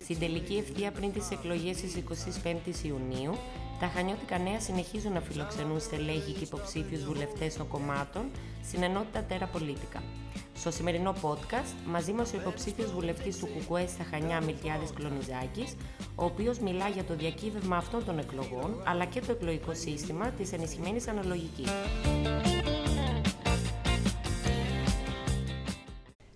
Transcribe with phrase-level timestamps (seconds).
[0.00, 3.34] Στην τελική ευθεία πριν τις εκλογές της 25ης Ιουνίου,
[3.80, 8.22] τα Χανιώτικα Νέα συνεχίζουν να φιλοξενούν στελέχη και υποψήφιους βουλευτές των κομμάτων
[8.64, 10.02] στην ενότητα Τέρα Πολίτικα.
[10.54, 15.76] Στο σημερινό podcast, μαζί μας ο υποψήφιος βουλευτής του ΚΚΕ στα Χανιά Μιλτιάδης Κλονιζάκης,
[16.14, 20.52] ο οποίος μιλά για το διακύβευμα αυτών των εκλογών, αλλά και το εκλογικό σύστημα της
[20.52, 21.70] ενισχυμένης αναλογικής.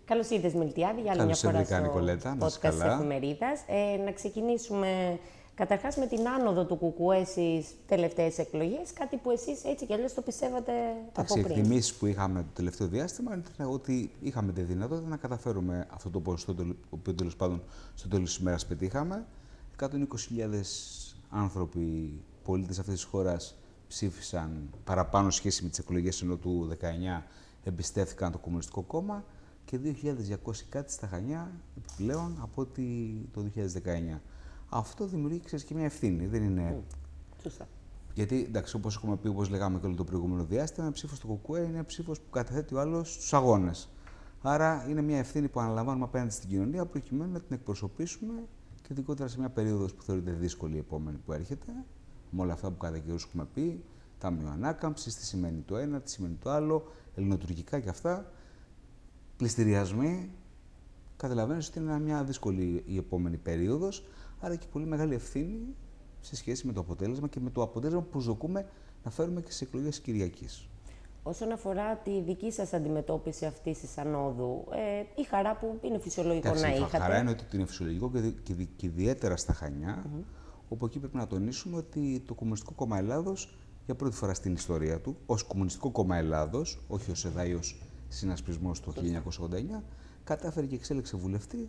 [0.07, 2.35] Καλώς ήρθες, Μιλτιάδη, για άλλη μια Καλώς φορά ήρθατε, στο Νικολέτα.
[2.35, 2.95] Να είσαι podcast της καλά.
[2.95, 3.61] εφημερίδας.
[3.67, 5.19] Ε, να ξεκινήσουμε
[5.55, 10.15] καταρχάς με την άνοδο του ΚΚΕ στις τελευταίες εκλογές, κάτι που εσείς έτσι κι αλλιώς
[10.15, 10.73] το πιστεύατε
[11.13, 11.59] Εντάξει, οι από πριν.
[11.63, 16.21] εκτιμήσεις που είχαμε το τελευταίο διάστημα ήταν ότι είχαμε τη δυνατότητα να καταφέρουμε αυτό το
[16.21, 17.63] ποσοστό, το οποίο τέλος πάντων
[17.95, 19.25] στο τέλος της ημέρας πετύχαμε.
[19.81, 22.13] 120.000 άνθρωποι,
[22.45, 23.57] πολίτες αυτής της χώρας,
[23.89, 27.23] ψήφισαν παραπάνω σχέση με τις εκλογές ενώ του 19
[27.65, 29.25] εμπιστεύτηκαν το Κομμουνιστικό Κόμμα
[29.67, 33.45] και 2.200 κάτι στα Χανιά επιπλέον από ότι το
[34.15, 34.21] 2019.
[34.69, 36.27] Αυτό δημιουργεί ξέρεις, και μια ευθύνη.
[36.27, 36.83] Δεν είναι
[37.43, 37.69] Σωστά.
[38.15, 41.61] γιατί, εντάξει, όπως έχουμε πει, όπως λέγαμε και όλο το προηγούμενο διάστημα, ψήφος του ΚΚΕ
[41.61, 43.89] είναι ψήφος που καταθέτει ο άλλος στους αγώνες.
[44.43, 48.33] Άρα είναι μια ευθύνη που αναλαμβάνουμε απέναντι στην κοινωνία προκειμένου να την εκπροσωπήσουμε
[48.83, 51.73] και ειδικότερα σε μια περίοδος που θεωρείται δύσκολη η επόμενη που έρχεται,
[52.31, 53.85] με όλα αυτά που κατά καιρούς έχουμε πει,
[54.19, 58.31] ταμείο ανάκαμψης, τι σημαίνει το ένα, τι σημαίνει το άλλο, ελληνοτουρκικά και αυτά.
[59.37, 60.31] Πληστηριασμοί.
[61.17, 64.05] Καταλαβαίνεις ότι είναι μια δύσκολη η επόμενη περίοδος,
[64.41, 65.59] άρα και πολύ μεγάλη ευθύνη
[66.21, 68.67] σε σχέση με το αποτέλεσμα και με το αποτέλεσμα που προσδοκούμε
[69.05, 70.69] να φέρουμε και στι εκλογές τη Κυριακής.
[71.23, 76.55] Όσον αφορά τη δική σας αντιμετώπιση αυτής της ανόδου, ε, η χαρά που είναι φυσιολογικό
[76.55, 76.99] να η είχατε.
[76.99, 80.05] χαρά είναι ότι είναι φυσιολογικό και, δι- και, δι- και ιδιαίτερα στα Χανιά,
[80.69, 85.01] όπου εκεί πρέπει να τονίσουμε ότι το Κομμουνιστικό Κόμμα Ελλάδος για πρώτη φορά στην ιστορία
[85.01, 87.61] του, ως Κομμουνιστικό Κόμμα Ελλάδος, όχι ως εδάειο
[88.09, 89.83] συνασπισμός το 1989,
[90.25, 91.69] κατάφερε και εξέλεξε βουλευτή.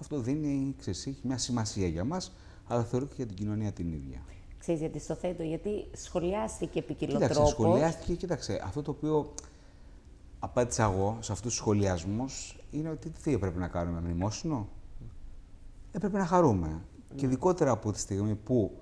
[0.00, 2.32] Αυτό δίνει, ξέρεις, έχει μια σημασία για μας,
[2.66, 4.22] αλλά θεωρώ και για την κοινωνία την ίδια.
[4.58, 7.50] Ξέρεις γιατί στο θέτω, γιατί σχολιάστηκε Κοίταξε, επικοινωτρόπως.
[7.50, 9.34] σχολιάστηκε, κοίταξε, αυτό το οποίο
[10.38, 14.68] απάντησα εγώ σε αυτούς τους σχολιασμούς είναι ότι τι έπρεπε να κάνουμε, μνημόσυνο;
[15.92, 16.82] Έπρεπε να χαρούμε.
[17.14, 18.78] Και ειδικότερα από τη στιγμή που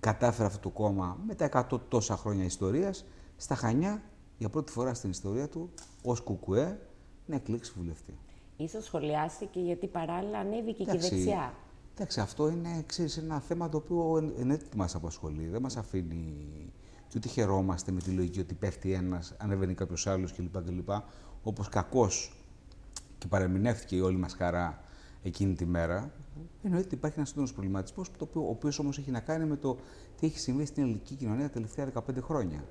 [0.00, 3.04] κατάφερε αυτό το κόμμα με τα 100 τόσα χρόνια ιστορίας,
[3.36, 4.02] στα Χανιά,
[4.42, 5.70] για πρώτη φορά στην ιστορία του,
[6.02, 6.80] ως κουκουέ,
[7.26, 8.18] να εκλέξει βουλευτή.
[8.56, 11.54] Ίσως σχολιάστηκε γιατί παράλληλα ανέβηκε και η Εντάξει, δεξιά.
[11.94, 15.46] Εντάξει, αυτό είναι ξέρεις, ένα θέμα το οποίο εν- εννοείται ότι μας απασχολεί.
[15.46, 16.46] Δεν μας αφήνει
[17.08, 20.62] και ούτε χαιρόμαστε με τη λογική ότι πέφτει ένας, ανεβαίνει κάποιος άλλος κλπ.
[20.64, 20.88] κλπ.
[21.42, 22.36] Όπως κακώς
[23.18, 24.84] και παρεμεινεύτηκε η όλη μας χαρά
[25.22, 26.12] εκείνη τη μέρα.
[26.62, 29.56] Εννοείται ότι υπάρχει ένας έντονος προβληματισμός, το οποίο, ο οποίος όμως έχει να κάνει με
[29.56, 29.76] το
[30.20, 32.64] τι έχει συμβεί στην ελληνική κοινωνία τα τελευταία 15 χρόνια.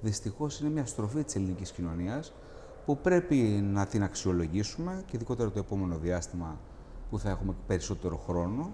[0.00, 2.32] Δυστυχώς είναι μια στροφή της ελληνικής κοινωνίας
[2.84, 3.36] που πρέπει
[3.72, 6.58] να την αξιολογήσουμε και ειδικότερα το επόμενο διάστημα
[7.10, 8.70] που θα έχουμε περισσότερο χρόνο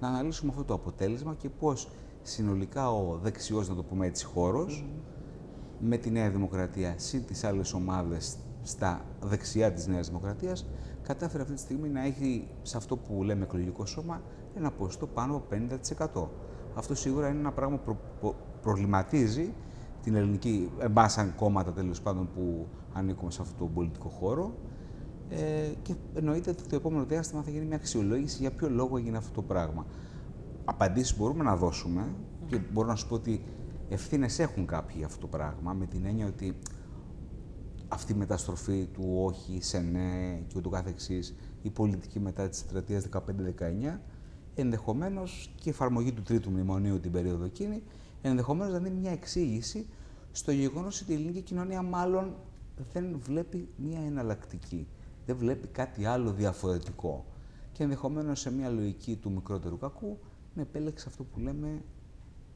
[0.00, 1.88] να αναλύσουμε αυτό το αποτέλεσμα και πώς
[2.22, 4.84] συνολικά ο δεξιός, να το πούμε έτσι, χώρος
[5.80, 10.66] με τη Νέα Δημοκρατία συν τις άλλες ομάδες στα δεξιά της Νέας Δημοκρατίας
[11.02, 14.22] κατάφερε αυτή τη στιγμή να έχει σε αυτό που λέμε εκλογικό σώμα
[14.56, 15.46] ένα ποσοστό πάνω από
[16.24, 16.28] 50%.
[16.74, 19.52] Αυτό σίγουρα είναι ένα πράγμα που προ- προ- προβληματίζει
[20.08, 24.54] την ελληνική, εμάς σαν κόμματα τέλος πάντων που ανήκουμε σε αυτόν τον πολιτικό χώρο
[25.28, 29.16] ε, και εννοείται ότι το επόμενο διάστημα θα γίνει μια αξιολόγηση για ποιο λόγο έγινε
[29.16, 29.86] αυτό το πράγμα.
[30.64, 32.14] Απαντήσεις μπορούμε να δώσουμε
[32.46, 33.44] και μπορώ να σου πω ότι
[33.88, 36.58] ευθύνες έχουν κάποιοι για αυτό το πράγμα με την έννοια ότι
[37.88, 43.08] αυτή η μεταστροφή του όχι σε ναι και ούτω καθεξής, η πολιτική μετά της στρατείας
[43.12, 43.98] 15-19,
[44.54, 47.82] ενδεχομένως και η εφαρμογή του τρίτου μνημονίου την περίοδο εκείνη,
[48.22, 49.86] ενδεχομένως να είναι μια εξήγηση
[50.38, 52.34] στο γεγονός ότι η ελληνική κοινωνία μάλλον
[52.92, 54.86] δεν βλέπει μια εναλλακτική.
[55.26, 57.24] Δεν βλέπει κάτι άλλο διαφορετικό.
[57.72, 60.18] Και ενδεχομένως σε μια λογική του μικρότερου κακού
[60.54, 61.82] να επέλεξε αυτό που λέμε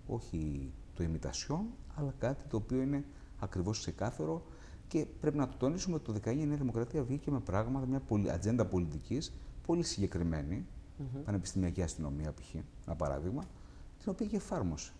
[0.06, 1.58] όχι το imitation,
[1.94, 3.04] αλλά κάτι το οποίο είναι
[3.38, 4.42] ακριβώς ξεκάθαρο
[4.88, 8.00] και πρέπει να το τονίσουμε ότι το 19 η Νέα Δημοκρατία βγήκε με πράγματα, μια
[8.00, 9.32] πολυ- ατζέντα πολιτικής
[9.66, 10.66] πολύ συγκεκριμένη,
[11.24, 12.54] πανεπιστημιακή αστυνομία π.χ.
[12.86, 13.44] ένα παράδειγμα,
[14.02, 14.92] την οποία και εφάρμοσε.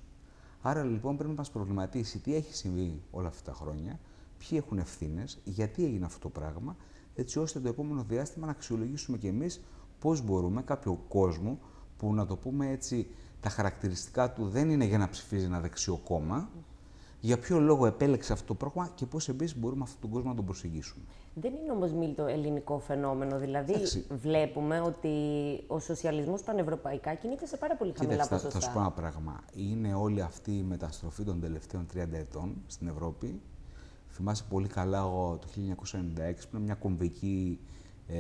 [0.62, 3.98] Άρα λοιπόν πρέπει να μας προβληματίσει τι έχει συμβεί όλα αυτά τα χρόνια,
[4.38, 6.76] ποιοι έχουν ευθύνες, γιατί έγινε αυτό το πράγμα,
[7.14, 9.60] έτσι ώστε το επόμενο διάστημα να αξιολογήσουμε κι εμείς
[9.98, 11.58] πώς μπορούμε κάποιο κόσμο
[11.96, 13.06] που να το πούμε έτσι
[13.40, 16.50] τα χαρακτηριστικά του δεν είναι για να ψηφίζει ένα δεξιό κόμμα,
[17.24, 20.36] για ποιο λόγο επέλεξε αυτό το πράγμα και πώς εμείς μπορούμε αυτόν τον κόσμο να
[20.36, 21.04] τον προσεγγίσουμε.
[21.34, 23.38] Δεν είναι όμως μίλτο ελληνικό φαινόμενο.
[23.38, 24.06] Δηλαδή, Εντάξει.
[24.10, 25.08] βλέπουμε ότι
[25.66, 28.58] ο σοσιαλισμός πανευρωπαϊκά κινείται σε πάρα πολύ χαμηλά Κοίταξε, θα, ποσοστά.
[28.58, 29.40] θα σου πω ένα πράγμα.
[29.54, 33.40] Είναι όλη αυτή η μεταστροφή των τελευταίων 30 ετών στην Ευρώπη.
[34.08, 37.60] Θυμάσαι πολύ καλά εγώ το 1996 που είναι μια κομβική
[38.06, 38.18] ε,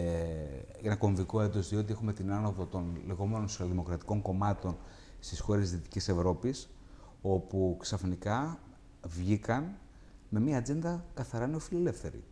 [0.82, 4.76] ένα κομβικό έτος, διότι έχουμε την άνοδο των λεγόμενων σοσιαλδημοκρατικών κομμάτων
[5.18, 6.70] στις χώρες της Δυτικής Ευρώπης,
[7.22, 8.58] όπου ξαφνικά
[9.06, 9.74] βγήκαν
[10.28, 12.24] με μια ατζέντα καθαρά νεοφιλελεύθερη,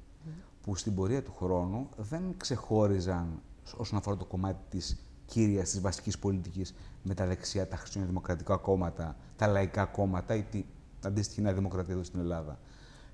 [0.62, 3.42] που στην πορεία του χρόνου δεν ξεχώριζαν
[3.76, 9.16] όσον αφορά το κομμάτι της κύριας, της βασικής πολιτικής με τα δεξιά, τα χριστιανοδημοκρατικά κόμματα,
[9.36, 10.64] τα λαϊκά κόμματα ή την
[11.04, 12.58] αντίστοιχη Νέα Δημοκρατία εδώ στην Ελλάδα.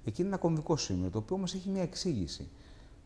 [0.05, 2.49] Εκεί είναι ένα κομβικό σημείο, το οποίο όμως έχει μια εξήγηση.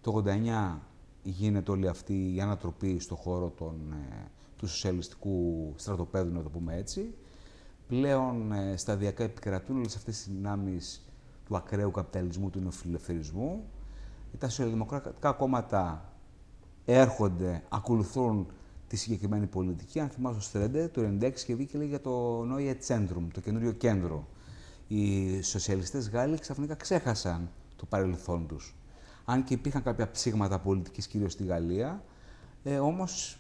[0.00, 0.78] Το 89
[1.22, 6.76] γίνεται όλη αυτή η ανατροπή στον χώρο των, ε, του σοσιαλιστικού στρατοπέδου, να το πούμε
[6.76, 7.14] έτσι.
[7.90, 11.02] Πλέον ε, σταδιακά επικρατούν όλες αυτές τις δυνάμεις
[11.46, 13.64] του ακραίου καπιταλισμού, του νεοφιλελευθερισμού.
[14.38, 16.12] Τα σοσιαλδημοκρατικά κόμματα
[16.84, 18.46] έρχονται, ακολουθούν
[18.88, 20.00] τη συγκεκριμένη πολιτική.
[20.00, 24.26] Αν θυμάσαι το Στρέντε, το 1996 και βγήκε για το Neue Zentrum, το καινούριο κέντρο.
[24.88, 28.74] Οι σοσιαλιστές Γάλλοι ξαφνικά ξέχασαν το παρελθόν τους
[29.30, 32.04] αν και υπήρχαν κάποια ψήγματα πολιτικής κυρίως στη Γαλλία,
[32.62, 33.38] ε, όμως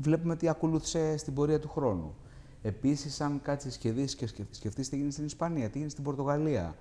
[0.00, 2.14] βλέπουμε τι ακολούθησε στην πορεία του χρόνου.
[2.62, 6.76] Επίσης, αν κάτσεις και δεις και σκεφτείς τι έγινε στην Ισπανία, τι έγινε στην Πορτογαλία,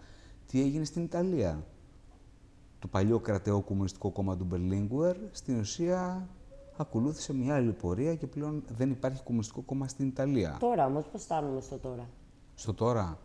[0.47, 1.65] τι έγινε στην Ιταλία.
[2.79, 6.29] Το παλιό κρατεό κομμουνιστικό κόμμα του Μπερλίνγκουερ, στην ουσία
[6.77, 10.57] ακολούθησε μια άλλη πορεία και πλέον δεν υπάρχει κομμουνιστικό κόμμα στην Ιταλία.
[10.59, 12.09] Τώρα όμως πώς φτάνουμε στο τώρα;
[12.55, 13.17] Στο τώρα.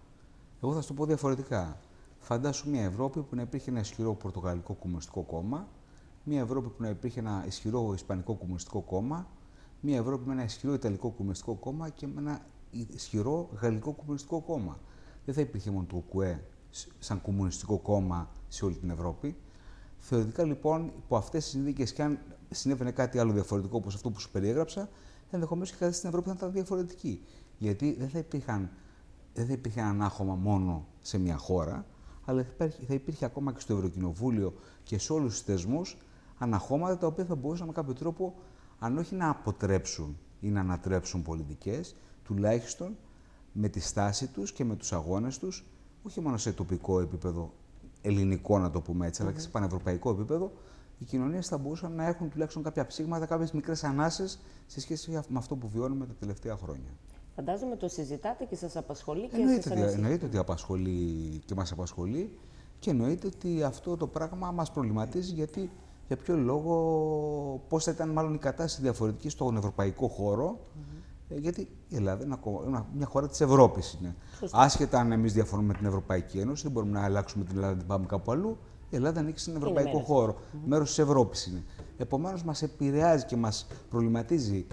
[0.63, 1.79] Εγώ θα σου το πω διαφορετικά.
[2.19, 5.69] Φαντάσου μια Ευρώπη που να υπήρχε ένα ισχυρό Πορτογαλικό Κομμουνιστικό Κόμμα,
[6.25, 9.27] μια Ευρώπη που να υπήρχε ένα ισχυρό Ισπανικό Κομμουνιστικό Κόμμα,
[9.85, 14.79] μια Ευρώπη με ένα ισχυρό Ιταλικό Κομμουνιστικό Κόμμα και με ένα ισχυρό Γαλλικό Κομμουνιστικό Κόμμα.
[15.25, 16.45] Δεν θα υπήρχε μόνο το ΟΚΟΕ
[16.99, 19.37] σαν κομμουνιστικό κόμμα σε όλη την Ευρώπη.
[19.99, 22.19] Θεωρητικά λοιπόν, υπό αυτές τις συνθήκες, και αν
[22.51, 24.89] συνέβαινε κάτι άλλο διαφορετικό όπως αυτό που σου περιέγραψα,
[25.31, 27.25] ενδεχομένως η κατάσταση στην Ευρώπη θα ήταν διαφορετική.
[27.59, 28.71] Γιατί δεν θα, υπήρχαν,
[29.35, 31.87] δεν θα υπήρχε ένα ανάχωμα μόνο σε μια χώρα,
[32.25, 35.97] αλλά θα υπήρχε ακόμα και στο Ευρωκοινοβούλιο και σε όλους τους θεσμούς
[36.39, 38.35] αναχώματα τα οποία θα μπορούσαν με κάποιο τρόπο,
[38.79, 41.95] αν όχι να αποτρέψουν ή να ανατρέψουν πολιτικές,
[42.25, 42.97] τουλάχιστον
[43.53, 45.65] με τη στάση τους και με τους αγώνες τους,
[46.03, 47.53] όχι μόνο σε τοπικό επίπεδο,
[48.03, 50.53] ελληνικό να το πούμε έτσι, αλλά και σε πανευρωπαϊκό επίπεδο,
[50.99, 55.39] οι κοινωνίες θα μπορούσαν να έχουν τουλάχιστον κάποια ψήγματα, κάποιες μικρές ανάσες σε σχέση με
[55.39, 56.91] αυτό που βιώνουμε τα τελευταία χρόνια.
[57.35, 62.39] Φαντάζομαι το συζητάτε και σας απασχολεί και εννοείται, ότι, εννοείται ότι απασχολεί και μας απασχολεί
[62.79, 65.71] και εννοείται ότι αυτό το πράγμα μας προβληματίζει γιατί
[66.07, 71.39] για ποιο λόγο, πώς θα ήταν μάλλον η κατάσταση διαφορετική στον ευρωπαϊκό χώρο, mm-hmm.
[71.41, 72.39] γιατί η Ελλάδα είναι
[72.95, 74.17] μια χώρα της Ευρώπης είναι.
[74.39, 74.57] Σωστή.
[74.61, 77.79] Άσχετα αν εμείς διαφωνούμε με την Ευρωπαϊκή Ένωση, δεν μπορούμε να αλλάξουμε την Ελλάδα να
[77.79, 78.59] την πάμε κάπου αλλού,
[78.91, 80.59] η Ελλάδα ανήκει στον ευρωπαϊκό χώρο, mm-hmm.
[80.65, 81.65] μέρος της Ευρώπης είναι.
[81.97, 84.67] Επομένως μας επηρεάζει και μας προβληματίζει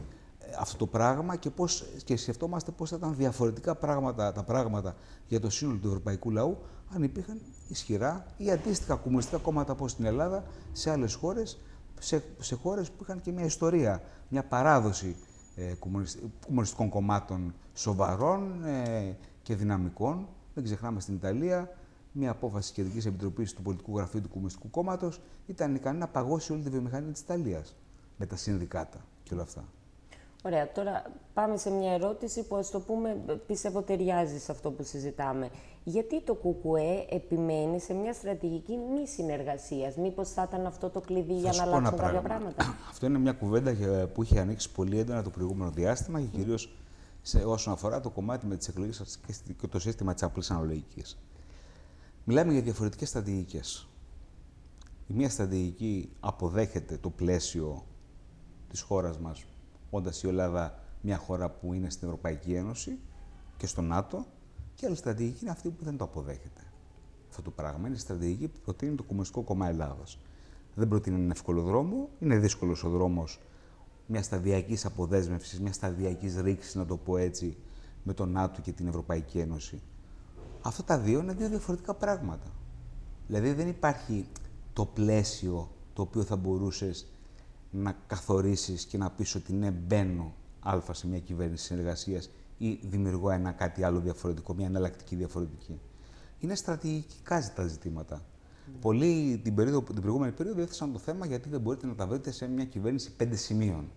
[0.60, 4.96] αυτό το πράγμα και, πώς, και σκεφτόμαστε πώς θα ήταν διαφορετικά πράγματα, τα πράγματα
[5.28, 6.58] για το σύνολο του ευρωπαϊκού λαού
[6.96, 11.60] αν υπήρχαν ισχυρά ή αντίστοιχα κομμουνιστικά κόμματα όπως στην Ελλάδα σε άλλες χώρες,
[12.00, 15.16] σε, σε χώρες που είχαν και μια ιστορία, μια παράδοση
[15.56, 15.74] ε,
[16.46, 20.28] κομμουνιστικών κομμάτων σοβαρών ε, και δυναμικών.
[20.54, 21.76] Δεν ξεχνάμε στην Ιταλία
[22.12, 26.52] μια απόφαση της Κεντρικής Επιτροπής του Πολιτικού Γραφείου του Κομμουνιστικού Κόμματος ήταν ικανή να παγώσει
[26.52, 27.76] όλη τη βιομηχανία της Ιταλίας
[28.18, 29.64] με τα συνδικάτα και όλα αυτά.
[30.44, 31.04] Ωραία, τώρα
[31.34, 33.18] πάμε σε μια ερώτηση που ας το πούμε
[33.48, 35.50] πιστεύω ταιριάζει σε αυτό που συζητάμε.
[35.84, 41.34] Γιατί το ΚΚΕ επιμένει σε μια στρατηγική μη συνεργασίας, Μήπως θα ήταν αυτό το κλειδί
[41.34, 43.74] για να αλλάξουν κάποια πράγματα; Αυτό είναι μια κουβέντα
[44.14, 46.76] που είχε ανοίξει πολύ έντονα το προηγούμενο διάστημα και κυρίως
[47.46, 49.20] όσον αφορά το κομμάτι με τις εκλογές
[49.58, 51.18] και το σύστημα της απλής αναλογικής.
[52.24, 53.88] Μιλάμε για διαφορετικές στρατηγικές.
[55.08, 57.86] Η μία στρατηγική αποδέχεται το πλαίσιο
[58.70, 59.46] της χώρας μας
[59.90, 63.00] όντας η Ελλάδα μια χώρα που είναι στην Ευρωπαϊκή Ένωση
[63.58, 64.26] και στο ΝΑΤΟ,
[64.82, 66.62] και άλλη στρατηγική είναι αυτή που δεν το αποδέχεται.
[67.30, 70.04] Αυτό το πράγμα είναι η στρατηγική που προτείνει το Κομμουνιστικό Κόμμα Ελλάδα.
[70.76, 73.40] Δεν προτείνει έναν εύκολο δρόμο, είναι δύσκολος ο δρόμος
[74.08, 77.58] μιας σταδιακής αποδέσμευσης, μιας σταδιακής ρήξης, να το πω έτσι,
[78.04, 79.82] με το ΝΑΤΟ και την Ευρωπαϊκή Ένωση.
[80.62, 82.52] Αυτά τα δύο είναι δύο διαφορετικά πράγματα.
[83.28, 84.26] Δηλαδή δεν υπάρχει
[84.74, 87.08] το πλαίσιο το οποίο θα μπορούσες
[87.72, 92.30] να καθορίσεις και να πεις ότι ναι, μπαίνω α σε μια κυβέρνηση συνεργασίας
[92.62, 95.80] ή δημιουργώ ένα κάτι άλλο διαφορετικό, μια εναλλακτική διαφορετική.
[96.40, 98.18] Είναι στρατηγικά τα ζητήματα.
[98.18, 98.72] Mm.
[98.82, 102.32] Πολλοί την, περίοδο, την προηγούμενη περίοδο έθεσαν το θέμα γιατί δεν μπορείτε να τα βρείτε
[102.32, 103.92] σε μια κυβέρνηση πέντε σημείων.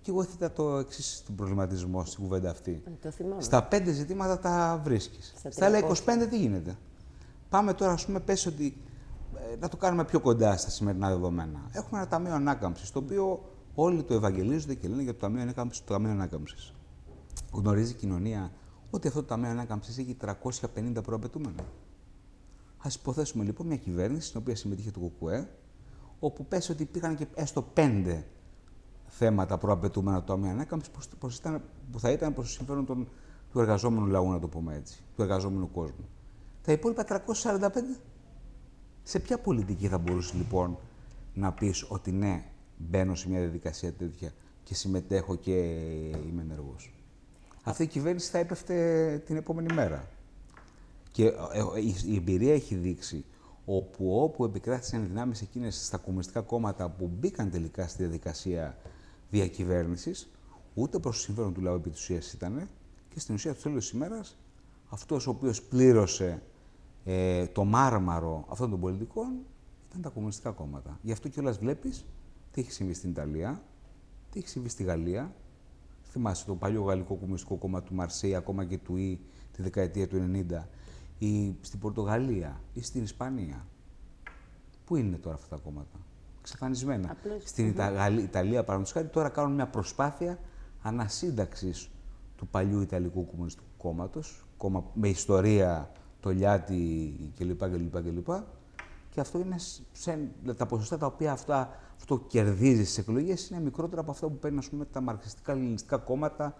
[0.00, 2.82] Και εγώ έθετα το εξής στον προβληματισμό στην κουβέντα αυτή.
[3.02, 5.34] Ε, το Στα πέντε ζητήματα τα βρίσκεις.
[5.48, 5.94] Στα άλλα 25
[6.30, 6.76] τι γίνεται.
[7.48, 8.76] Πάμε τώρα, ας πούμε, πες ότι
[9.52, 11.70] ε, να το κάνουμε πιο κοντά στα σημερινά δεδομένα.
[11.72, 15.84] Έχουμε ένα ταμείο ανάκαμψης, το οποίο όλοι το ευαγγελίζονται και λένε για το ταμείο ανάκαμψης.
[15.84, 16.74] Το ταμείο ανάκαμψης.
[17.52, 18.52] Γνωρίζει η κοινωνία
[18.90, 20.16] ότι αυτό το ταμείο ανάκαμψη έχει
[20.74, 21.62] 350 προαπαιτούμενα.
[22.78, 25.48] Α υποθέσουμε λοιπόν μια κυβέρνηση στην οποία συμμετείχε το ΚΚΕ,
[26.18, 28.26] όπου πες ότι υπήρχαν και έστω πέντε
[29.06, 30.90] θέματα προαπαιτούμενα το τομέα ανάκαμψη
[31.90, 33.08] που θα ήταν προς το συμφέρον των,
[33.52, 36.08] του εργαζόμενου λαού, να το πούμε έτσι, του εργαζόμενου κόσμου.
[36.62, 37.68] Τα υπόλοιπα 345,
[39.02, 40.78] σε ποια πολιτική θα μπορούσε λοιπόν
[41.34, 42.44] να πεις ότι ναι,
[42.76, 45.52] μπαίνω σε μια διαδικασία τέτοια και συμμετέχω και
[46.28, 46.94] είμαι ενεργός;
[47.64, 50.08] Αυτή η κυβέρνηση θα έπεφτε την επόμενη μέρα.
[51.10, 51.32] Και ε,
[52.06, 53.24] η εμπειρία έχει δείξει
[53.64, 58.78] όπου όπου επικράτησαν οι δυνάμεις εκείνες στα κομμουνιστικά κόμματα που μπήκαν τελικά στη διαδικασία
[59.30, 60.30] διακυβέρνησης,
[60.74, 62.68] ούτε προς το συμφέρον του λαού επί της ουσίας ήταν
[63.08, 64.36] και στην ουσία του τέλος της ημέρας
[64.88, 66.42] αυτός ο οποίος πλήρωσε
[67.04, 69.32] ε, το μάρμαρο αυτών των πολιτικών
[69.88, 70.98] ήταν τα κομμουνιστικά κόμματα.
[71.02, 72.04] Γι' αυτό κιόλας βλέπεις
[72.50, 73.62] τι έχει συμβεί στην Ιταλία,
[74.30, 75.34] τι έχει συμβεί στη Γαλλία.
[76.14, 79.20] Θυμάσαι το παλιό Γαλλικό Κομμουνιστικό Κόμμα του Μαρσέη, ακόμα και του Ι
[79.52, 80.66] τη δεκαετία του 90,
[81.18, 83.66] ή στην Πορτογαλία ή στην Ισπανία;
[84.84, 85.98] Πού είναι τώρα αυτά τα κόμματα,
[86.40, 87.10] εξαφανισμένα.
[87.10, 90.38] Απλώς, στην Ιταλία, Ιταλία παραδείγματος χάρη, τώρα κάνουν μια προσπάθεια
[90.82, 91.90] ανασύνταξης
[92.36, 97.68] του παλιού Ιταλικού Κομμουνιστικού Κόμματος, κόμμα με ιστορία, το Λιάτι κλπ.
[97.68, 98.28] κλπ, κλπ.
[99.10, 99.56] Και αυτό είναι
[99.92, 104.38] σε, τα ποσοστά τα οποία αυτά, αυτό κερδίζεις στις εκλογές είναι μικρότερα από αυτά που
[104.38, 106.56] παίρνουν πούμε, τα μαρξιστικά-λινιστικά κόμματα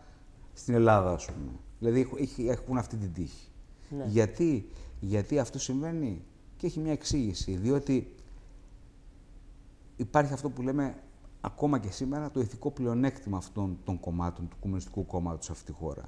[0.53, 1.51] στην Ελλάδα, ας πούμε.
[1.79, 2.09] Δηλαδή
[2.49, 3.49] έχουν αυτή την τύχη.
[3.97, 4.05] Ναι.
[4.05, 4.69] Γιατί,
[5.01, 6.23] γιατί αυτό συμβαίνει;
[6.57, 7.57] Και έχει μια εξήγηση.
[7.57, 8.15] Διότι
[9.97, 10.95] υπάρχει αυτό που λέμε
[11.41, 15.73] ακόμα και σήμερα το ηθικό πλεονέκτημα αυτών των κομμάτων του Κομμουνιστικού Κόμματος σε αυτή τη
[15.73, 16.03] χώρα.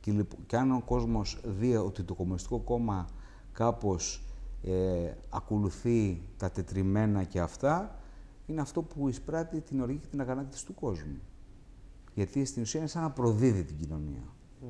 [0.00, 3.06] Και, λοιπόν, και αν ο κόσμος δει ότι το Κομμουνιστικό Κόμμα
[3.52, 4.24] κάπως
[4.62, 8.01] ε, ακολουθεί τα τετριμένα και αυτά,
[8.46, 11.20] είναι αυτό που εισπράττει την οργή και την αγανάκτηση του κόσμου.
[12.14, 14.22] Γιατί στην ουσία είναι σαν να προδίδει την κοινωνία.
[14.62, 14.66] Mm.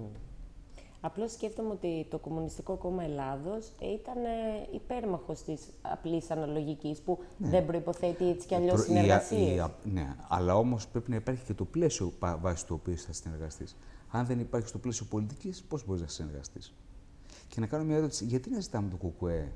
[1.05, 7.49] Απλώς σκέφτομαι ότι το Κομμουνιστικό Κόμμα Ελλάδος ήταν ε, υπέρμαχος της απλής αναλογικής που ναι.
[7.49, 9.71] δεν προϋποθέτει έτσι κι αλλιώς συνεργασίες.
[9.85, 13.77] ναι, αλλά όμως πρέπει να υπάρχει και το πλαίσιο βάσει του οποίου θα συνεργαστείς.
[14.11, 16.75] Αν δεν υπάρχει στο πλαίσιο πολιτικής, πώς μπορείς να συνεργαστείς;
[17.49, 19.53] Και να κάνω μια ερώτηση, γιατί να ζητάμε το ΚΚΕ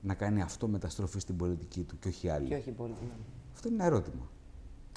[0.00, 2.48] να κάνει αυτό μεταστροφή στην πολιτική του και όχι άλλη.
[2.48, 3.12] Και όχι πολιτική.
[3.64, 4.28] Αυτό είναι ένα ερώτημα.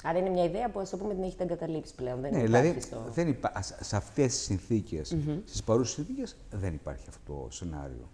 [0.02, 2.20] Άρα είναι μια ιδέα που, ας πούμε, την έχετε εγκαταλείψει πλέον.
[2.20, 3.04] Δεν ναι, δηλαδή, στο...
[3.14, 3.52] δεν υπά...
[3.80, 5.40] σε αυτές τις συνθήκες, mm-hmm.
[5.44, 8.10] στις παρούσες συνθήκες, δεν υπάρχει αυτό το σενάριο.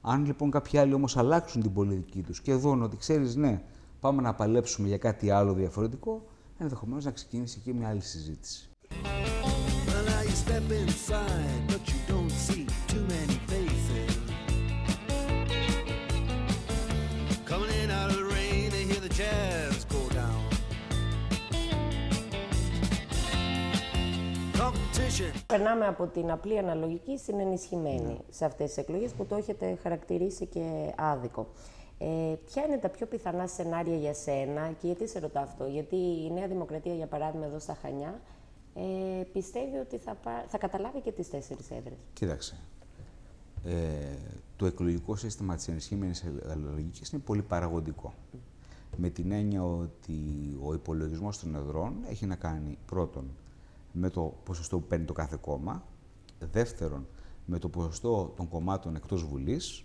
[0.00, 3.62] Αν λοιπόν κάποιοι άλλοι όμως αλλάξουν την πολιτική τους και δουν ότι ξέρεις, ναι,
[4.00, 6.26] πάμε να παλέψουμε για κάτι άλλο διαφορετικό,
[6.58, 8.70] ενδεχομένως να ξεκινήσει και μια άλλη συζήτηση.
[25.46, 28.16] Περνάμε από την απλή αναλογική στην ενισχυμένη ναι.
[28.30, 31.46] σε αυτές τις εκλογές που το έχετε χαρακτηρίσει και άδικο.
[31.98, 35.96] Ε, ποια είναι τα πιο πιθανά σενάρια για σένα και γιατί σε ρωτάω αυτό, γιατί
[35.96, 38.20] η Νέα Δημοκρατία, για παράδειγμα, εδώ στα Χανιά,
[38.74, 41.98] ε, πιστεύει ότι θα, θα καταλάβει και τις τέσσερις έδρες.
[42.12, 42.56] Κοίταξε.
[43.64, 43.72] Ε,
[44.56, 48.14] το εκλογικό σύστημα της ενισχύμενης αναλογικής είναι πολύ παραγωγικό.
[48.96, 50.20] Με την έννοια ότι
[50.64, 53.24] ο υπολογισμός των εδρών έχει να κάνει πρώτον
[53.98, 55.84] με το ποσοστό που παίρνει το κάθε κόμμα.
[56.38, 57.06] Δεύτερον,
[57.44, 59.84] με το ποσοστό των κομμάτων εκτός Βουλής.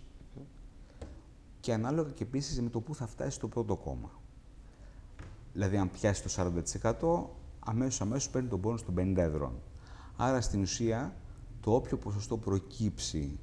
[1.60, 4.10] Και ανάλογα και επίσης με το πού θα φτάσει το πρώτο κόμμα.
[5.52, 9.52] Δηλαδή, αν πιάσει το 40%, αμέσως, αμέσως παίρνει τον πόνο των 50 εδρών.
[10.16, 11.16] Άρα, στην ουσία,
[11.60, 13.38] το όποιο ποσοστό προκύψει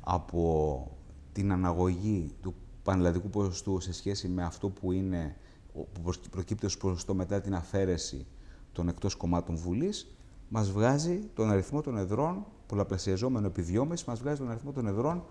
[0.00, 0.90] από
[1.32, 5.36] την αναγωγή του πανελλαδικού ποσοστού σε σχέση με αυτό που είναι
[5.72, 8.26] που προκύπτει ως ποσοστό μετά την αφαίρεση
[8.72, 10.16] των εκτός κομμάτων Βουλής,
[10.48, 15.24] μας βγάζει τον αριθμό των εδρών, πολλαπλασιαζόμενο επί δυόμιση, μας βγάζει τον αριθμό των εδρών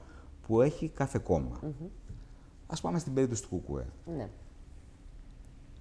[0.48, 1.60] που έχει κάθε κόμμα.
[1.63, 1.88] Mm
[2.67, 3.86] Ας πάμε στην περίπτωση του ΚΚΕ.
[4.15, 4.29] Ναι.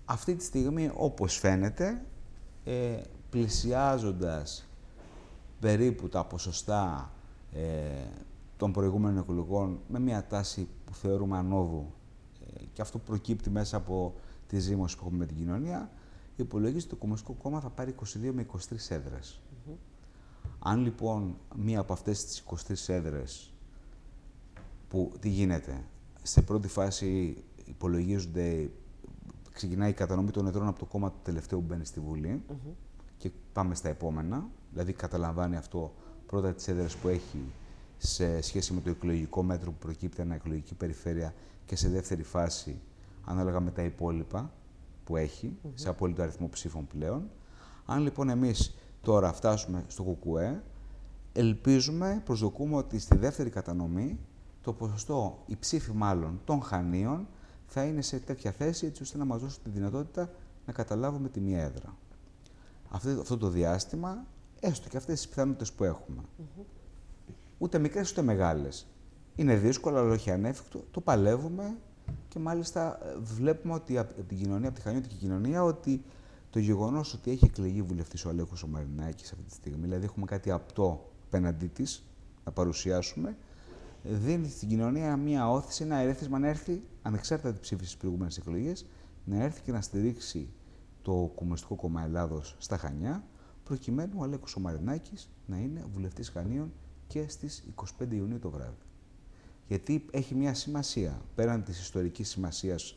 [0.05, 2.05] Αυτή τη στιγμή, όπως φαίνεται,
[2.65, 3.01] ε,
[3.31, 4.69] πλησιάζοντας
[5.61, 7.13] περίπου τα ποσοστά
[7.53, 8.07] ε,
[8.57, 11.93] των προηγούμενων εκλογών με μια τάση που θεωρούμε ανώδου
[12.55, 14.15] ε, και αυτό προκύπτει μέσα από
[14.47, 15.91] τη ζήμωση που έχουμε με την κοινωνία,
[16.43, 19.41] υπολογίζει ότι το Κομμουνιστικό Κόμμα θα πάρει 22 με 23 έδρες.
[20.59, 22.45] Αν λοιπόν μία από αυτές τις
[22.89, 23.53] 23 έδρες,
[24.89, 25.85] που τι γίνεται,
[26.23, 28.71] σε πρώτη φάση υπολογίζονται,
[29.53, 32.43] ξεκινάει η κατανομή των εδρών από το κόμμα του τελευταίου που μπαίνει στη Βουλή
[33.17, 35.95] και πάμε στα επόμενα, δηλαδή καταλαμβάνει αυτό
[36.27, 37.53] πρώτα τις έδρες που έχει
[37.99, 41.35] σε σχέση με το εκλογικό μέτρο που προκύπτει ένα εκλογική περιφέρεια
[41.67, 42.81] και σε δεύτερη φάση
[43.25, 44.53] ανάλογα με τα υπόλοιπα
[45.11, 47.31] που έχει, σε απόλυτο αριθμό ψήφων πλέον.
[47.87, 50.63] Αν λοιπόν εμείς τώρα φτάσουμε στο ΚΚΕ,
[51.33, 54.19] ελπίζουμε, προσδοκούμε ότι στη δεύτερη κατανομή
[54.63, 57.29] το ποσοστό, η ψήφη μάλλον των Χανίων,
[57.67, 60.31] θα είναι σε τέτοια θέση έτσι ώστε να μας δώσουν τη δυνατότητα
[60.67, 61.97] να καταλάβουμε τη μία έδρα.
[62.89, 64.27] Αυτό, αυτό το διάστημα,
[64.61, 66.23] έστω και αυτές τις πιθανότητες που έχουμε.
[67.59, 68.87] Ούτε μικρές ούτε μεγάλες.
[69.37, 70.85] Είναι δύσκολο, αλλά όχι ανέφικτο.
[70.91, 71.77] Το παλεύουμε
[72.29, 76.03] και μάλιστα ε, βλέπουμε ότι από την κοινωνία, από τη χανιώτικη κοινωνία, ότι
[76.51, 80.27] το γεγονός ότι έχει εκλεγεί βουλευτής ο Αλέκος ο Μαρινάκης αυτή τη στιγμή, δηλαδή έχουμε
[80.27, 82.07] κάτι απτό απέναντί της
[82.45, 83.37] να παρουσιάσουμε,
[84.03, 88.87] δίνει στην κοινωνία μία όθηση, ένα ερέθισμα να έρθει, ανεξάρτητα τη ψήφιση στις προηγούμενες εκλογές,
[89.25, 90.49] να έρθει και να στηρίξει
[91.03, 93.25] το Κομμουνιστικό Κόμμα Ελλάδος στα Χανιά,
[93.65, 96.73] προκειμένου ο Αλέκος ο Μαρινάκης να είναι βουλευτής Χανίων
[97.07, 97.65] και στις
[97.99, 98.90] 25 Ιουνίου το βράδυ.
[99.71, 102.97] Γιατί έχει μία σημασία, πέραν της ιστορικής σημασίας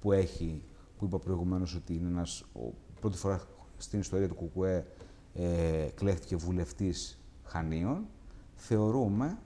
[0.00, 0.62] που έχει,
[0.98, 2.44] που είπα προηγουμένως ότι είναι ένας
[3.00, 3.40] πρώτη φορά
[3.76, 4.86] στην ιστορία του ΚΚΕ
[5.34, 8.06] ε, κλέχτηκε βουλευτής Χανίων,
[8.54, 9.38] θεωρούμε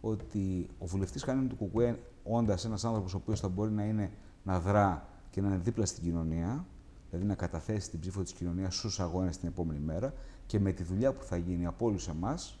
[0.00, 4.10] ότι ο βουλευτής Χανίων του ΚΚΕ, όντας ένας άνθρωπος ο οποίος θα μπορεί να, είναι,
[4.44, 6.66] να δρά και να είναι δίπλα στην κοινωνία,
[7.10, 10.14] δηλαδή να καταθέσει την ψήφο της κοινωνίας στους αγώνες την επόμενη μέρα
[10.46, 12.58] και με τη δουλειά που θα γίνει από όλους εμάς,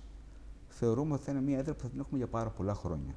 [0.68, 3.14] θεωρούμε ότι θα είναι μια έδρα που θα την έχουμε για πάρα πολλά χρόνια.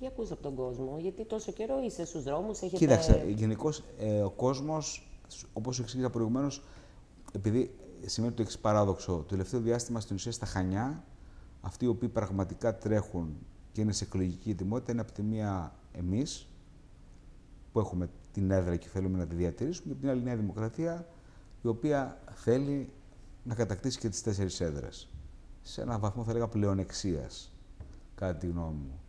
[0.00, 2.76] Τι ακούς από τον κόσμο, γιατί τόσο καιρό είσαι στους δρόμους, έχετε...
[2.76, 5.10] Κοίταξε, γενικώς ε, ο κόσμος
[5.52, 6.62] Όπως εξήγησα προηγουμένως,
[7.32, 7.74] επειδή
[8.04, 11.04] σημαίνει το εξής παράδοξο, το τελευταίο διάστημα στην ουσία στα Χανιά,
[11.60, 13.36] αυτοί οι οποίοι πραγματικά τρέχουν
[13.72, 16.48] και είναι σε εκλογική ετοιμότητα είναι από τη μία εμείς,
[17.72, 21.08] που έχουμε την έδρα και θέλουμε να τη διατηρήσουμε, και από την άλλη Νέα Δημοκρατία,
[21.62, 22.92] η οποία θέλει
[23.44, 25.08] να κατακτήσει και τις τέσσερις έδρες.
[25.62, 27.52] Σε έναν βαθμό, θα έλεγα, πλεονεξίας,
[28.14, 29.00] κατά τη γνώμη μου.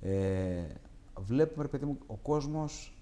[0.00, 0.64] Ε,
[1.20, 2.92] βλέπουμε, ρε παιδί μου, ο κόσμος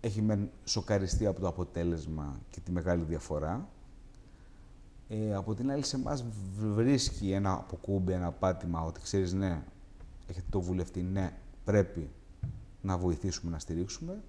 [0.00, 3.68] έχει μεν σοκαριστεί από το αποτέλεσμα και τη μεγάλη διαφορά.
[5.08, 6.24] Ε, από την άλλη, σε εμάς
[6.56, 9.62] βρίσκει ένα αποκούμπι, ένα πάτημα ότι ξέρεις, ναι,
[10.26, 11.32] έχετε το βουλευτή, ναι,
[11.64, 12.10] πρέπει
[12.82, 14.22] να βοηθήσουμε να στηρίξουμε.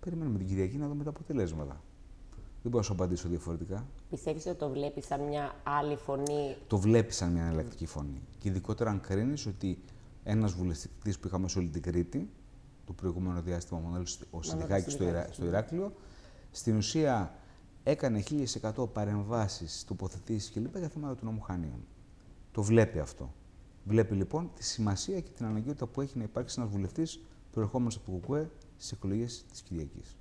[0.00, 1.80] Περιμένουμε την Κυριακή να δούμε τα αποτελέσματα.
[2.62, 3.86] Δεν μπορώ να σου απαντήσω διαφορετικά.
[4.10, 8.20] Πιστεύεις ότι το βλέπεις σαν μια άλλη φωνή; Το βλέπεις σαν μια εναλλακτική φωνή.
[8.38, 9.78] Και ειδικότερα αν κρίνεις ότι
[10.24, 12.30] ένας βουλευτής που είχαμε σε όλη την Κρήτη,
[12.84, 15.94] το προηγούμενο διάστημα μόνο ο Συνδικάκη στο, Ιρά, στο Ηράκλειο,
[16.50, 17.34] στην ουσία
[17.82, 18.22] έκανε
[18.62, 20.76] 1100 παρεμβάσεις, τοποθετήσεις κλπ.
[20.76, 21.86] για θέματα του νόμου Χανίων.
[22.52, 23.34] Το βλέπει αυτό.
[23.84, 28.10] Βλέπει λοιπόν τη σημασία και την αναγκαιότητα που έχει να υπάρξει ένας βουλευτής προερχόμενος από
[28.10, 30.16] το ΚΚΕ στις εκλογές της Κυριακής.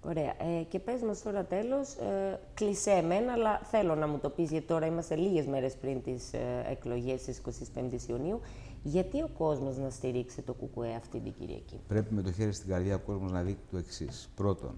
[0.00, 0.34] Ωραία.
[0.58, 4.50] Ε, και πες μας τώρα τέλος, ε, κλεισέ εμένα, αλλά θέλω να μου το πεις,
[4.50, 8.40] γιατί τώρα είμαστε λίγες μέρες πριν τις ε, εκλογές της 25 Ιουνίου.
[8.82, 12.68] Γιατί ο κόσμος να στηρίξει το ΚΚΕ αυτή την Κυριακή; Πρέπει με το χέρι στην
[12.68, 14.30] καρδιά ο κόσμος να δει το εξής.
[14.34, 14.74] Πρώτον,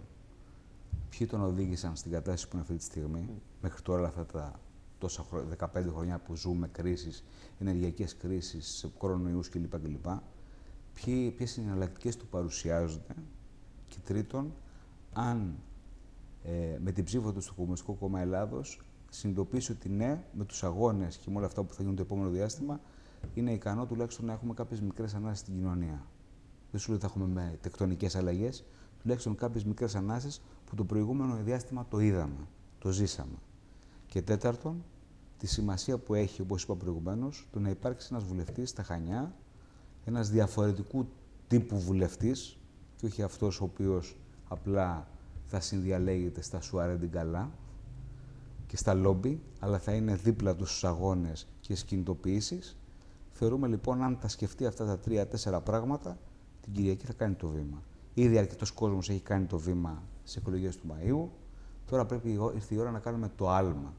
[1.11, 3.41] ποιοι τον οδήγησαν στην κατάσταση που είναι αυτή τη στιγμή, mm.
[3.63, 4.61] μέχρι τώρα αυτά τα
[4.99, 5.25] τόσα
[5.59, 7.25] 15 χρόνια που ζούμε, κρίσεις,
[7.59, 9.79] ενεργειακές κρίσεις, κορονοϊούς κλπ.
[9.79, 10.07] κλπ.
[11.37, 13.15] Ποιες είναι οι εναλλακτικές του παρουσιάζονται.
[13.89, 14.53] Και τρίτον,
[15.13, 15.55] αν
[16.45, 21.17] ε, με την ψήφο του στο Κομμουνιστικό Κόμμα Ελλάδος συνειδητοποιήσει ότι ναι, με τους αγώνες
[21.17, 22.81] και με όλα αυτά που θα γίνουν το επόμενο διάστημα,
[23.35, 26.07] είναι ικανό τουλάχιστον να έχουμε κάποιες μικρές ανάσεις στην κοινωνία.
[26.71, 28.65] Δεν σου λέω ότι θα έχουμε με τεκτονικές αλλαγές,
[29.03, 32.47] τουλάχιστον κάποιες μικρές ανάσεις που το προηγούμενο διάστημα το είδαμε,
[32.79, 33.37] το ζήσαμε.
[34.07, 34.85] Και τέταρτον,
[35.39, 39.35] τη σημασία που έχει, όπως είπα προηγουμένως, το να υπάρξει ένας βουλευτής στα Χανιά,
[40.05, 41.07] ένας διαφορετικού
[41.49, 42.59] τύπου βουλευτής,
[42.97, 44.17] και όχι αυτός ο οποίος
[44.49, 45.09] απλά
[45.47, 47.51] θα συνδιαλέγεται στα σουαρέντιν καλά
[48.67, 52.77] και στα λόμπι, αλλά θα είναι δίπλα τους στους αγώνες και στις κινητοποιήσεις.
[53.43, 56.19] Θεωρούμε λοιπόν, αν τα σκεφτεί αυτά τα τρία-τέσσερα πράγματα,
[56.61, 57.83] την Κυριακή θα κάνει το βήμα.
[58.15, 61.29] Ήδη αρκετός κόσμος έχει κάνει το βήμα στις εκλογές του Μαΐου.
[61.87, 63.95] Τώρα πρέπει ήρθε η ώρα να κάνουμε το άλμα.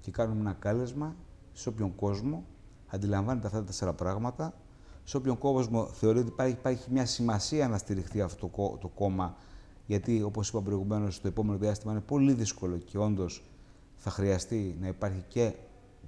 [0.00, 1.16] Και κάνουμε ένα κάλεσμα
[1.52, 2.44] σε όποιον κόσμο
[2.86, 4.54] αντιλαμβάνεται αυτά τα τέσσερα πράγματα,
[5.04, 9.36] σε όποιον κόσμο θεωρεί ότι υπάρχει, υπάρχει μια σημασία να στηριχθεί αυτό το, το κόμμα
[9.86, 13.44] γιατί όπως είπα προηγουμένως, το επόμενο διάστημα είναι πολύ δύσκολο και όντως
[13.96, 15.54] θα χρειαστεί να υπάρχει και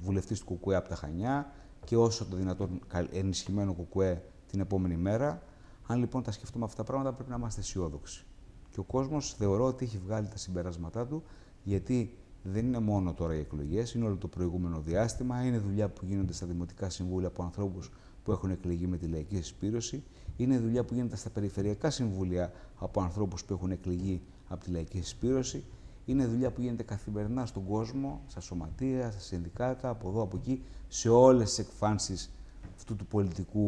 [0.00, 1.52] βουλευτής του ΚΚΕ από τα Χανιά
[1.85, 2.80] και όσο το δυνατόν
[3.12, 5.42] ενισχυμένο ΚΚΕ την επόμενη μέρα.
[5.87, 8.26] Αν λοιπόν τα σκεφτούμε αυτά τα πράγματα, πρέπει να είμαστε αισιόδοξοι.
[8.70, 11.22] Και ο κόσμος θεωρώ ότι έχει βγάλει τα συμπεράσματά του,
[11.62, 15.44] γιατί δεν είναι μόνο τώρα οι εκλογές, είναι όλο το προηγούμενο διάστημα.
[15.44, 17.90] Είναι δουλειά που γίνονται στα δημοτικά συμβούλια από ανθρώπους
[18.22, 20.02] που έχουν εκλεγεί με τη λαϊκή συσπήρωση.
[20.37, 24.98] Είναι δουλειά που γίνεται στα περιφερειακά συμβούλια από ανθρώπους που έχουν εκλεγεί από τη λαϊκή
[24.98, 25.64] συσπήρωση.
[26.04, 30.62] Είναι δουλειά που γίνεται καθημερινά στον κόσμο, στα σωματεία, στα συνδικάτα, από εδώ, από εκεί,
[30.88, 32.34] σε όλες τις εκφάνσεις
[32.76, 33.66] αυτού του πολιτικού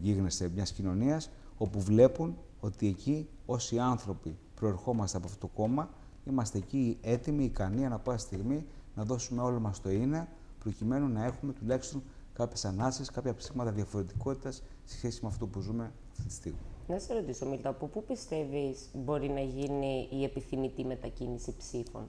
[0.00, 5.90] γίγνεσθε μιας κοινωνίας, όπου βλέπουν ότι εκεί όσοι άνθρωποι προερχόμαστε από αυτό το κόμμα,
[6.24, 10.28] είμαστε εκεί έτοιμοι, ικανοί, ανά πάση στιγμή, να δώσουμε όλο μας το είναι,
[10.58, 15.92] προκειμένου να έχουμε τουλάχιστον κάποιες ανάσες, κάποια ψήγματα διαφορετικότητας σε σχέση με αυτό που ζούμε
[16.12, 16.75] αυτή τη στιγμή.
[16.88, 22.08] Να σε ρωτήσω, Μίλτα, από πού πιστεύεις μπορεί να γίνει η επιθυμητή μετακίνηση ψήφων;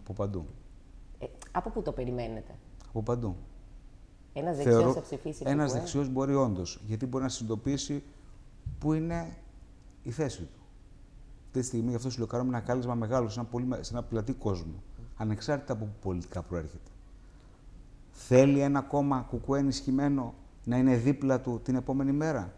[0.00, 0.46] Από παντού.
[1.18, 2.54] Ε, από πού το περιμένετε;
[2.88, 3.36] Από παντού.
[4.32, 5.42] Ένας δεξιός θα ψηφίσει.
[5.46, 8.02] Ένας δεξιός μπορεί όντως, γιατί μπορεί να συνειδητοποιήσει
[8.78, 9.36] πού είναι
[10.02, 10.60] η θέση του.
[11.46, 14.32] Αυτή τη στιγμή γι' αυτό συλλογάρουμε ένα κάλεσμα μεγάλο σε ένα, πολύ, σε ένα πλατή
[14.32, 14.82] κόσμο,
[15.16, 16.90] ανεξάρτητα από πού πολιτικά προέρχεται.
[18.10, 22.52] Θέλει ένα κόμμα κουκουέ ενισχυμένο να είναι δίπλα του την επόμενη μέρα;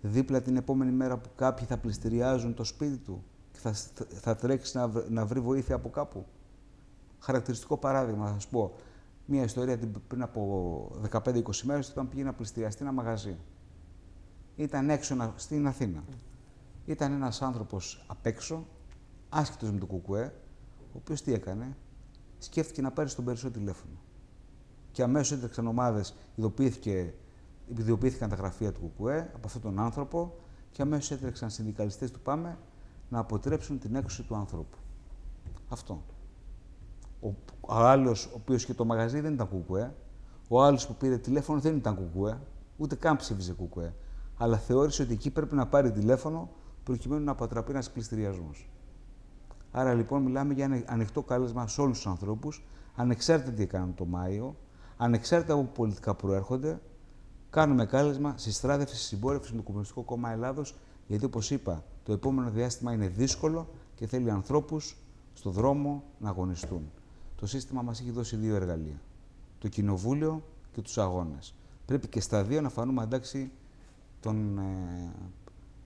[0.00, 3.72] Δίπλα την επόμενη μέρα που κάποιοι θα πληστηριάζουν το σπίτι του και θα,
[4.20, 6.26] θα τρέξει να, να βρει βοήθεια από κάπου.
[7.18, 8.72] Χαρακτηριστικό παράδειγμα, θα σα πω.
[9.26, 13.36] Μία ιστορία πριν από 15-20 μέρες όταν πήγε να πληστηριαστεί ένα μαγαζί.
[14.56, 16.04] Ήταν έξω στην Αθήνα.
[16.86, 18.66] Ήταν ένας άνθρωπος απ' έξω,
[19.28, 20.34] άσχετος με το κουκουέ,
[20.80, 21.76] ο οποίος τι έκανε,
[22.38, 23.94] σκέφτηκε να πάρει στον περισσότερο τηλέφωνο.
[24.92, 26.16] Και αμέσως έτρεξαν ομάδες,
[27.76, 30.34] ειδοποιήθηκαν τα γραφεία του κουκουέ από αυτόν τον άνθρωπο
[30.70, 32.58] και αμέσως έτρεξαν συνδικαλιστές του ΠΑΜΕ
[33.08, 34.76] να αποτρέψουν την έξωση του ανθρώπου.
[35.68, 36.02] Αυτό.
[37.20, 39.94] Ο, άλλος, ο οποίος και το μαγαζί δεν ήταν κουκουέ,
[40.48, 42.40] ο άλλος που πήρε τηλέφωνο δεν ήταν κουκουέ,
[42.76, 43.94] ούτε καν ψήφιζε κουκουέ.
[44.36, 46.50] Αλλά θεώρησε ότι εκεί πρέπει να πάρει τηλέφωνο
[46.84, 48.70] προκειμένου να αποτραπεί ένας πληστηριασμός.
[49.70, 52.64] Άρα λοιπόν μιλάμε για ένα ανοιχτό κάλεσμα σε όλους τους ανθρώπους,
[52.96, 54.56] ανεξάρτητα τι έκαναν το Μάιο,
[54.96, 56.80] ανεξάρτητα από πολιτικά προέρχονται,
[57.50, 60.74] κάνουμε κάλεσμα στη στράδευση, στη συμπόρευση με το Κομμουνιστικό Κόμμα Ελλάδος,
[61.06, 64.96] γιατί όπως είπα, το επόμενο διάστημα είναι δύσκολο και θέλει ανθρώπους
[65.34, 66.90] στο δρόμο να αγωνιστούν.
[67.36, 69.00] Το σύστημα μας έχει δώσει δύο εργαλεία.
[69.58, 71.54] Το κοινοβούλιο και τους αγώνες.
[71.86, 73.50] Πρέπει και στα δύο να φανούμε αντάξει
[74.20, 75.12] των, ε,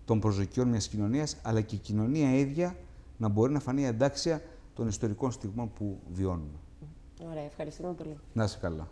[0.05, 2.77] των προσδοκιών μιας κοινωνίας, αλλά και η κοινωνία ίδια
[3.19, 4.43] να μπορεί να φανεί αντάξια
[4.75, 6.59] των ιστορικών στιγμών που βιώνουμε.
[7.31, 8.17] Ωραία, ευχαριστούμε πολύ.
[8.33, 8.89] Να είσαι καλά.